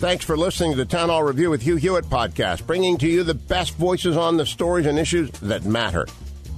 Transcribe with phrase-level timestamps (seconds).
[0.00, 3.22] Thanks for listening to the Town Hall Review with Hugh Hewitt podcast, bringing to you
[3.22, 6.06] the best voices on the stories and issues that matter.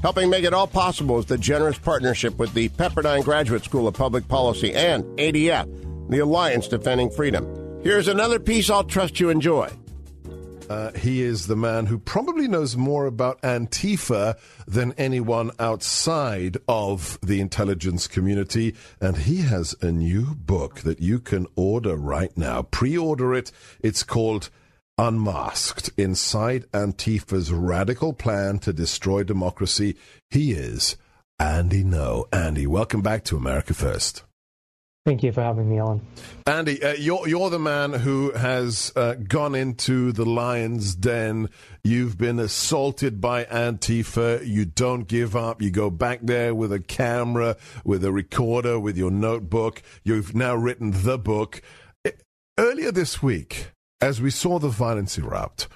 [0.01, 3.95] Helping make it all possible is the generous partnership with the Pepperdine Graduate School of
[3.95, 7.81] Public Policy and ADF, the Alliance Defending Freedom.
[7.83, 9.69] Here's another piece I'll trust you enjoy.
[10.73, 17.19] Uh, he is the man who probably knows more about Antifa than anyone outside of
[17.21, 18.75] the intelligence community.
[18.99, 22.63] And he has a new book that you can order right now.
[22.63, 23.53] Pre order it.
[23.81, 24.49] It's called
[24.97, 29.97] Unmasked Inside Antifa's Radical Plan to Destroy Democracy.
[30.31, 30.97] He is
[31.39, 32.29] Andy Ngo.
[32.33, 34.23] Andy, welcome back to America First.
[35.05, 36.01] Thank you for having me on.
[36.47, 41.51] Andy, uh, you're you're the man who has uh, gone into the lion's den.
[41.83, 44.47] You've been assaulted by Antifa.
[44.47, 45.61] You don't give up.
[45.61, 49.83] You go back there with a camera, with a recorder, with your notebook.
[50.05, 51.63] You've now written the book.
[52.57, 55.67] Earlier this week, as we saw the violence erupt,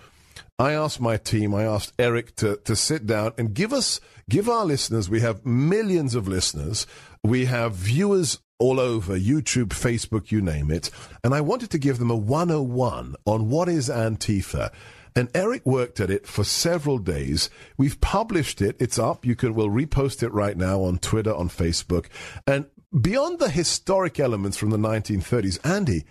[0.58, 4.48] I asked my team, I asked Eric to, to sit down and give us, give
[4.48, 6.86] our listeners, we have millions of listeners,
[7.24, 10.90] we have viewers all over YouTube, Facebook, you name it.
[11.22, 14.72] And I wanted to give them a 101 on what is Antifa.
[15.14, 17.48] And Eric worked at it for several days.
[17.78, 18.76] We've published it.
[18.78, 19.24] It's up.
[19.24, 22.06] You can, we'll repost it right now on Twitter, on Facebook.
[22.46, 22.66] And
[22.98, 26.04] beyond the historic elements from the 1930s, Andy,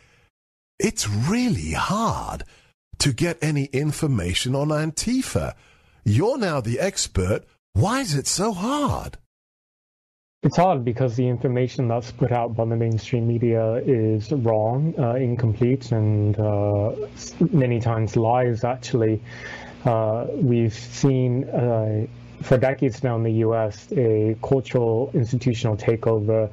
[0.79, 2.43] it's really hard
[2.99, 5.53] to get any information on Antifa.
[6.03, 7.43] You're now the expert.
[7.73, 9.17] Why is it so hard?
[10.45, 15.15] It's hard because the information that's put out by the mainstream media is wrong, uh,
[15.15, 16.91] incomplete, and uh,
[17.51, 19.19] many times lies, actually.
[19.85, 22.05] Uh, we've seen uh,
[22.43, 26.51] for decades now in the US a cultural institutional takeover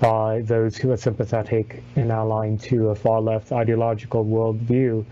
[0.00, 5.04] by those who are sympathetic and aligned to a far left ideological worldview.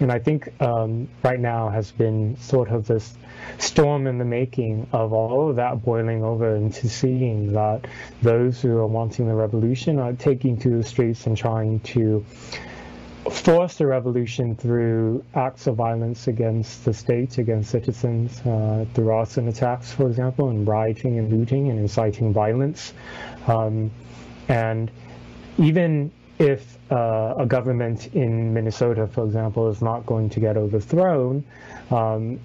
[0.00, 3.14] And I think um, right now has been sort of this
[3.58, 7.86] storm in the making of all of that boiling over into seeing that
[8.22, 12.24] those who are wanting the revolution are taking to the streets and trying to
[13.30, 19.46] force the revolution through acts of violence against the state, against citizens, uh, through arson
[19.48, 22.94] attacks, for example, and rioting and looting and inciting violence.
[23.46, 23.90] Um,
[24.50, 24.90] and
[25.58, 31.44] even if uh, a government in Minnesota, for example, is not going to get overthrown,
[31.90, 32.40] um,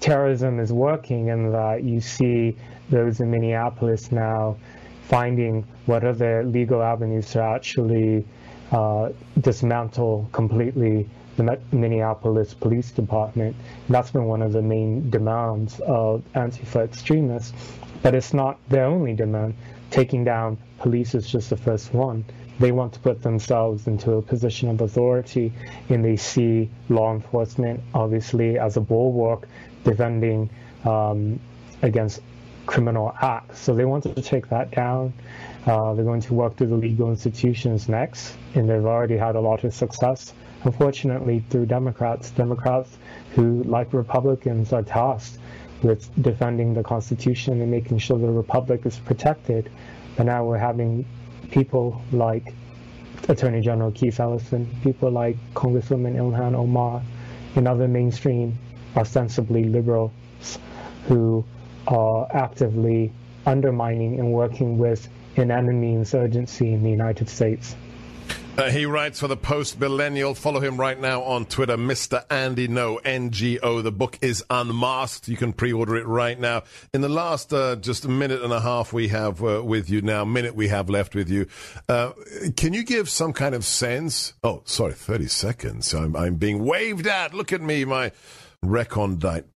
[0.00, 2.56] terrorism is working and that you see
[2.90, 4.56] those in Minneapolis now
[5.04, 8.24] finding what other legal avenues to actually
[8.72, 13.56] uh, dismantle completely the Minneapolis Police Department.
[13.88, 17.52] That's been one of the main demands of Antifa extremists,
[18.02, 19.54] but it's not their only demand.
[19.90, 22.22] Taking down police is just the first one
[22.58, 25.52] they want to put themselves into a position of authority
[25.88, 29.48] and they see law enforcement obviously as a bulwark
[29.82, 30.48] defending
[30.84, 31.40] um,
[31.82, 32.20] against
[32.66, 33.58] criminal acts.
[33.60, 35.12] So they wanted to take that down.
[35.66, 39.40] Uh, they're going to work through the legal institutions next, and they've already had a
[39.40, 40.32] lot of success.
[40.64, 42.96] Unfortunately, through Democrats, Democrats
[43.34, 45.38] who, like Republicans, are tasked
[45.82, 49.70] with defending the Constitution and making sure the Republic is protected.
[50.16, 51.04] But now we're having
[51.50, 52.54] people like
[53.28, 57.02] Attorney General Keith Ellison, people like Congresswoman Ilhan Omar,
[57.56, 58.58] and other mainstream,
[58.96, 60.12] ostensibly liberals
[61.08, 61.44] who
[61.86, 63.12] are actively
[63.46, 67.74] undermining and working with an enemy insurgency in the United States.
[68.56, 70.32] Uh, he writes for the Post Millennial.
[70.32, 72.24] Follow him right now on Twitter, Mr.
[72.30, 73.82] Andy Ngo N-G-O.
[73.82, 75.26] The book is Unmasked.
[75.26, 76.62] You can pre-order it right now.
[76.92, 80.02] In the last uh, just a minute and a half we have uh, with you
[80.02, 81.48] now, minute we have left with you,
[81.88, 82.12] uh,
[82.56, 84.34] can you give some kind of sense?
[84.44, 85.92] Oh, sorry, 30 seconds.
[85.92, 87.34] I'm, I'm being waved at.
[87.34, 88.12] Look at me, my
[88.64, 89.46] recondite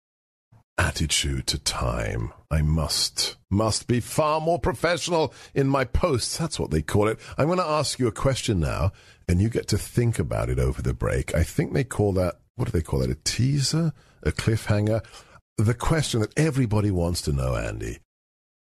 [0.79, 2.33] attitude to time.
[2.51, 6.39] I must, must be far more professional in my posts.
[6.39, 7.19] That's what they call it.
[7.37, 8.93] I'm going to ask you a question now,
[9.29, 11.35] and you get to think about it over the break.
[11.35, 13.11] I think they call that, what do they call that?
[13.11, 13.93] A teaser?
[14.23, 15.05] A cliffhanger?
[15.59, 17.99] The question that everybody wants to know, Andy,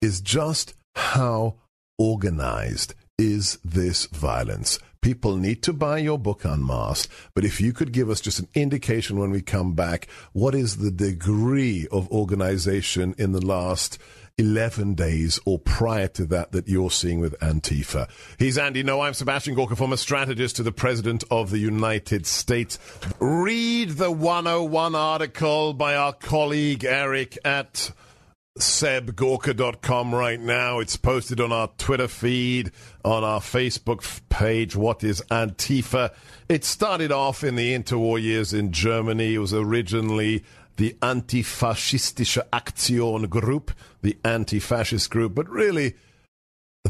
[0.00, 1.56] is just how
[1.98, 4.78] organized is this violence?
[5.02, 8.46] People need to buy your book Unmasked, but if you could give us just an
[8.54, 13.98] indication when we come back, what is the degree of organization in the last
[14.38, 18.08] 11 days or prior to that that you're seeing with Antifa.
[18.38, 22.78] He's Andy Ngo, I'm Sebastian Gorka, former strategist to the President of the United States.
[23.18, 27.90] Read the 101 article by our colleague Eric at
[28.58, 30.78] sebgorka.com right now.
[30.78, 32.70] It's posted on our Twitter feed,
[33.04, 36.12] on our Facebook page, What is Antifa?
[36.48, 39.34] It started off in the interwar years in Germany.
[39.34, 40.44] It was originally
[40.76, 43.72] the Antifaschistische Aktion Group,
[44.02, 45.94] the anti fascist group, but really,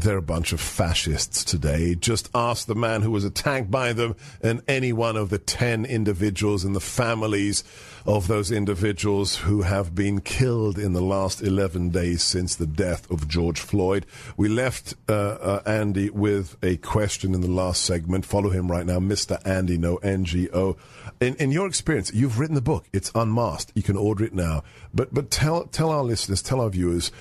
[0.03, 1.95] they're a bunch of fascists today.
[1.95, 5.85] Just ask the man who was attacked by them and any one of the 10
[5.85, 7.63] individuals and the families
[8.05, 13.09] of those individuals who have been killed in the last 11 days since the death
[13.09, 14.05] of George Floyd.
[14.35, 18.25] We left uh, uh, Andy with a question in the last segment.
[18.25, 19.39] Follow him right now, Mr.
[19.45, 20.77] Andy No, NGO.
[21.21, 22.87] In, in your experience, you've written the book.
[22.91, 23.71] It's unmasked.
[23.75, 24.63] You can order it now.
[24.93, 27.11] But, but tell, tell our listeners, tell our viewers,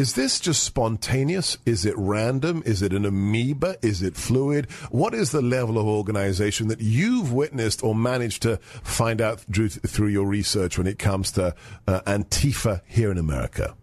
[0.00, 1.58] is this just spontaneous?
[1.66, 2.62] Is it random?
[2.64, 3.76] Is it an amoeba?
[3.82, 4.70] Is it fluid?
[4.90, 10.08] What is the level of organization that you've witnessed or managed to find out through,
[10.08, 11.54] your research when it comes to
[11.86, 13.76] uh, Antifa here in America?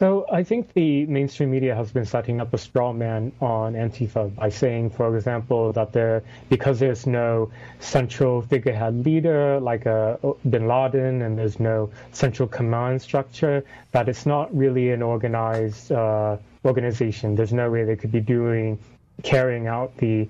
[0.00, 4.34] So I think the mainstream media has been setting up a straw man on Antifa
[4.34, 10.16] by saying, for example, that there because there's no central figurehead leader like uh,
[10.48, 13.62] Bin Laden and there's no central command structure,
[13.92, 17.34] that it's not really an organized uh, organization.
[17.34, 18.78] There's no way they could be doing
[19.22, 20.26] carrying out the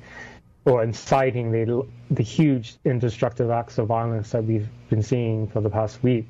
[0.64, 5.60] or inciting the the huge and destructive acts of violence that we've been seeing for
[5.60, 6.26] the past week.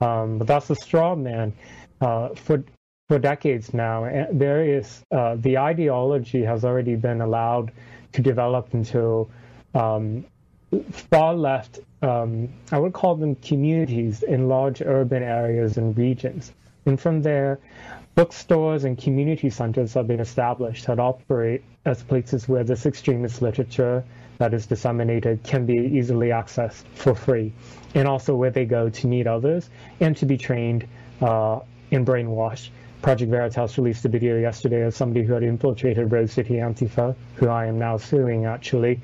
[0.00, 1.52] Um, but that's a straw man.
[2.00, 2.62] Uh, for
[3.08, 4.26] for decades now.
[4.30, 7.72] There is uh, the ideology has already been allowed
[8.12, 9.28] to develop into
[9.74, 10.26] um,
[10.92, 11.80] far left.
[12.02, 16.52] Um, I would call them communities in large urban areas and regions,
[16.84, 17.58] and from there,
[18.14, 24.04] bookstores and community centers have been established that operate as places where this extremist literature
[24.36, 27.54] that is disseminated can be easily accessed for free,
[27.94, 30.86] and also where they go to meet others and to be trained
[31.22, 31.58] uh,
[31.90, 32.68] and brainwashed
[33.02, 37.48] Project Veritas released a video yesterday of somebody who had infiltrated Rose City Antifa, who
[37.48, 39.00] I am now suing actually.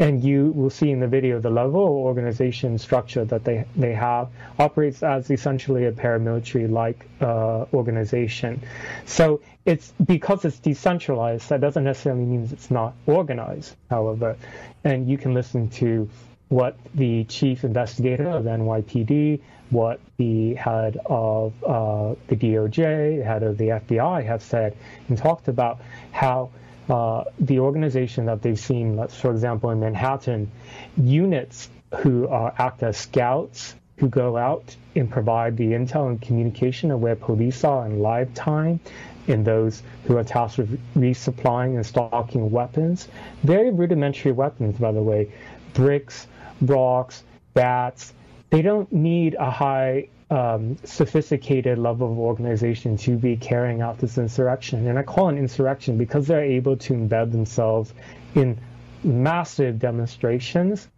[0.00, 3.92] And you will see in the video the level of organization structure that they, they
[3.92, 4.28] have
[4.58, 8.62] operates as essentially a paramilitary like uh, organization.
[9.04, 14.36] So it's because it's decentralized, that doesn't necessarily mean it's not organized, however.
[14.84, 16.08] And you can listen to
[16.50, 23.44] what the chief investigator of NYPD, what the head of uh, the DOJ, the head
[23.44, 24.76] of the FBI have said
[25.08, 25.80] and talked about
[26.10, 26.50] how
[26.88, 30.50] uh, the organization that they've seen, for example in Manhattan,
[30.96, 36.90] units who uh, act as scouts who go out and provide the intel and communication
[36.90, 38.80] of where police are in live time,
[39.28, 43.06] and those who are tasked with resupplying and stocking weapons,
[43.44, 45.30] very rudimentary weapons, by the way,
[45.74, 46.26] bricks,
[46.60, 47.22] rocks,
[47.54, 48.12] bats.
[48.50, 54.16] They don't need a high um, sophisticated level of organization to be carrying out this
[54.18, 54.86] insurrection.
[54.86, 57.92] And I call it insurrection because they're able to embed themselves
[58.34, 58.58] in
[59.02, 60.88] massive demonstrations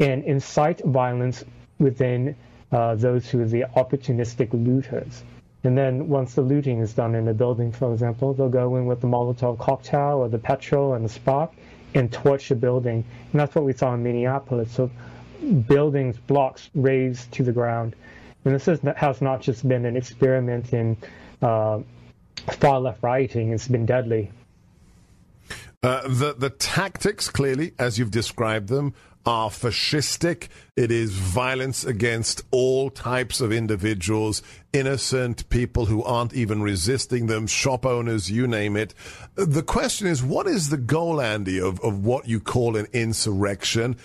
[0.00, 1.44] and incite violence
[1.78, 2.34] within
[2.72, 5.22] uh, those who are the opportunistic looters.
[5.62, 8.86] And then once the looting is done in a building, for example, they'll go in
[8.86, 11.52] with the Molotov cocktail or the petrol and the spark
[11.94, 13.04] and torch the building.
[13.32, 14.72] And that's what we saw in Minneapolis.
[14.72, 14.90] So
[15.66, 17.96] buildings, blocks razed to the ground.
[18.44, 20.96] And this is, has not just been an experiment in
[21.42, 21.80] uh,
[22.52, 24.30] far left rioting, it's been deadly.
[25.82, 28.92] Uh, the the tactics, clearly, as you've described them,
[29.26, 30.48] are fascistic.
[30.76, 37.46] It is violence against all types of individuals, innocent people who aren't even resisting them,
[37.46, 38.94] shop owners, you name it.
[39.34, 43.96] The question is, what is the goal, Andy, of, of what you call an insurrection?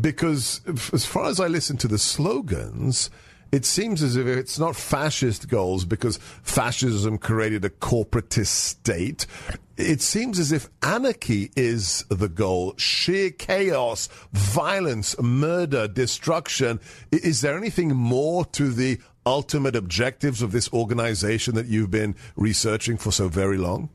[0.00, 0.60] Because
[0.92, 3.10] as far as I listen to the slogans,
[3.52, 9.26] it seems as if it's not fascist goals because fascism created a corporatist state.
[9.76, 12.74] It seems as if anarchy is the goal.
[12.76, 16.80] Sheer chaos, violence, murder, destruction.
[17.10, 22.96] Is there anything more to the ultimate objectives of this organization that you've been researching
[22.96, 23.90] for so very long?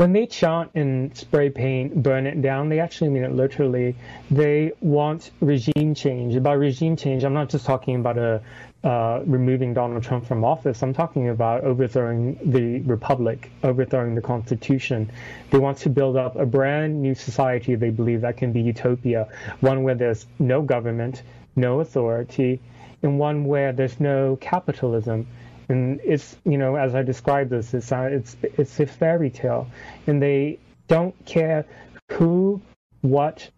[0.00, 3.94] When they chant and spray paint, burn it down, they actually mean it literally.
[4.30, 6.42] They want regime change.
[6.42, 8.40] By regime change, I'm not just talking about a
[8.82, 10.82] uh, removing Donald Trump from office.
[10.82, 15.12] I'm talking about overthrowing the republic, overthrowing the Constitution.
[15.50, 19.28] They want to build up a brand new society they believe that can be utopia,
[19.60, 21.22] one where there's no government,
[21.56, 22.58] no authority,
[23.02, 25.26] and one where there's no capitalism.
[25.70, 29.68] And it's, you know, as I described this, it's, uh, it's, it's a fairy tale.
[30.08, 30.58] And they
[30.88, 31.64] don't care
[32.10, 32.60] who,
[33.02, 33.48] what,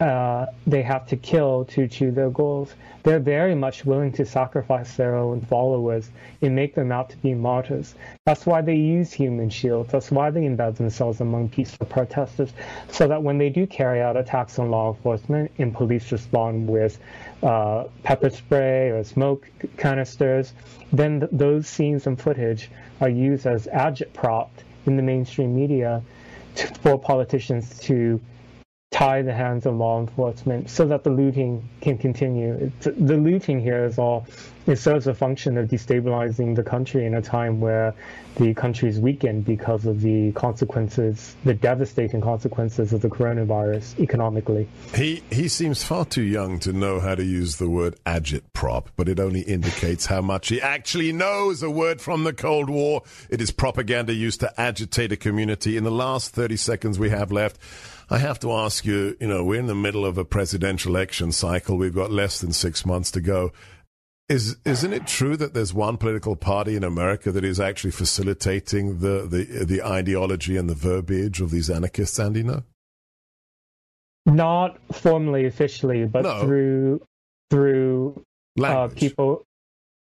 [0.00, 2.74] uh, they have to kill to achieve their goals.
[3.02, 7.34] They're very much willing to sacrifice their own followers and make them out to be
[7.34, 7.94] martyrs.
[8.24, 9.90] That's why they use human shields.
[9.90, 12.52] That's why they embed themselves among peaceful protesters,
[12.90, 16.98] so that when they do carry out attacks on law enforcement and police respond with
[17.42, 20.52] uh, pepper spray or smoke canisters,
[20.92, 24.50] then th- those scenes and footage are used as agitprop
[24.86, 26.02] in the mainstream media
[26.54, 28.20] to, for politicians to
[28.90, 32.54] tie the hands of law enforcement so that the looting can continue.
[32.54, 34.26] It's, the looting here is all
[34.68, 37.94] it serves a function of destabilizing the country in a time where
[38.36, 44.68] the country is weakened because of the consequences, the devastating consequences of the coronavirus economically.
[44.94, 49.08] He he seems far too young to know how to use the word agitprop, but
[49.08, 51.62] it only indicates how much he actually knows.
[51.62, 53.02] A word from the Cold War.
[53.30, 55.78] It is propaganda used to agitate a community.
[55.78, 57.58] In the last thirty seconds we have left.
[58.10, 61.30] I have to ask you, you know, we're in the middle of a presidential election
[61.30, 61.76] cycle.
[61.76, 63.52] We've got less than six months to go.
[64.28, 68.98] Is isn't it true that there's one political party in America that is actually facilitating
[68.98, 72.42] the the, the ideology and the verbiage of these anarchists, Andy?
[72.42, 72.62] No,
[74.26, 76.40] not formally, officially, but no.
[76.42, 77.00] through
[77.50, 78.22] through
[78.62, 79.46] uh, people.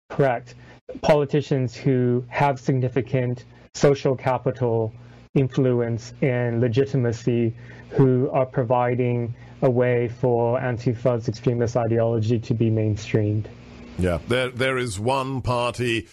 [0.10, 0.56] Correct,
[1.02, 4.94] politicians who have significant social capital,
[5.34, 7.54] influence, and legitimacy
[7.90, 13.48] who are providing a way for Antifa's extremist ideology to be mainstreamed.
[13.98, 16.08] Yeah, there there is one party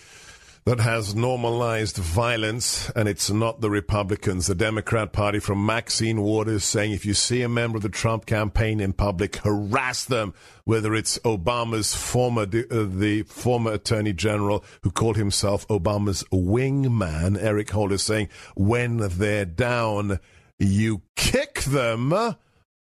[0.65, 4.47] that has normalized violence, and it's not the Republicans.
[4.47, 8.27] The Democrat Party from Maxine Waters saying if you see a member of the Trump
[8.27, 10.35] campaign in public, harass them.
[10.65, 17.71] Whether it's Obama's former, uh, the former Attorney General who called himself Obama's wingman, Eric
[17.71, 20.21] Holder, saying when they're down,
[20.59, 22.13] you kick them,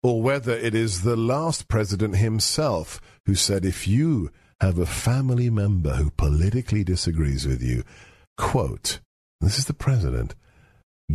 [0.02, 4.30] or whether it is the last president himself who said if you
[4.60, 7.82] have a family member who politically disagrees with you,
[8.36, 9.00] quote,
[9.40, 10.34] this is the president,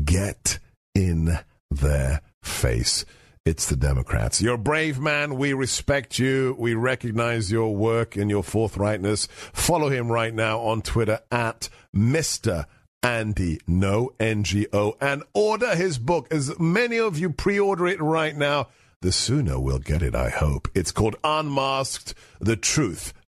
[0.04, 0.60] get
[0.96, 3.06] in their face.
[3.46, 4.42] It's the Democrats.
[4.42, 5.36] You're a brave man.
[5.36, 6.56] We respect you.
[6.58, 9.28] We recognize your work and your forthrightness.
[9.54, 12.66] Follow him right now on Twitter at Mr.
[13.04, 16.28] Andy Ngo N G O and order his book.
[16.34, 18.70] As many of you pre order it right now,
[19.04, 20.68] the sooner we'll get it, I hope.
[20.74, 23.14] It's called Unmasked The Truth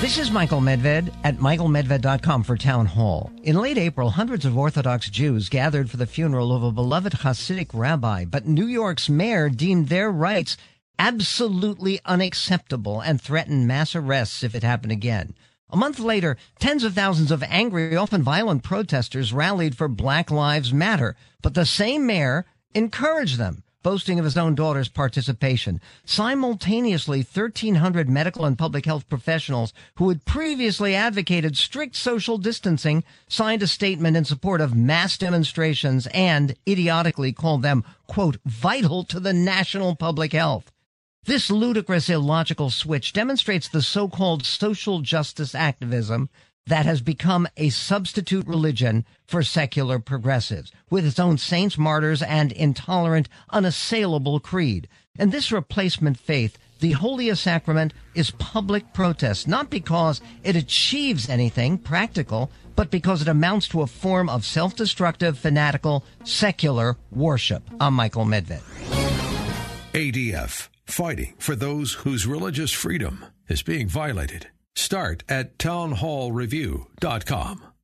[0.00, 3.32] This is Michael Medved at michaelmedved.com for Town Hall.
[3.42, 7.70] In late April, hundreds of Orthodox Jews gathered for the funeral of a beloved Hasidic
[7.72, 10.58] rabbi, but New York's mayor deemed their rights
[10.98, 15.34] absolutely unacceptable and threatened mass arrests if it happened again.
[15.70, 20.74] A month later, tens of thousands of angry, often violent protesters rallied for Black Lives
[20.74, 25.80] Matter, but the same mayor encouraged them boasting of his own daughter's participation.
[26.04, 33.62] Simultaneously, 1,300 medical and public health professionals who had previously advocated strict social distancing signed
[33.62, 39.32] a statement in support of mass demonstrations and idiotically called them, quote, vital to the
[39.32, 40.72] national public health.
[41.22, 46.28] This ludicrous, illogical switch demonstrates the so-called social justice activism
[46.66, 52.52] that has become a substitute religion for secular progressives, with its own saints, martyrs, and
[52.52, 54.88] intolerant, unassailable creed.
[55.18, 61.78] And this replacement faith, the holiest sacrament, is public protest, not because it achieves anything
[61.78, 67.62] practical, but because it amounts to a form of self-destructive, fanatical, secular worship.
[67.80, 68.60] I'm Michael Medved.
[69.94, 74.48] ADF, fighting for those whose religious freedom is being violated.
[74.76, 77.75] Start at townhallreview.com.